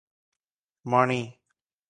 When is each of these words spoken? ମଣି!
ମଣି! 0.95 1.21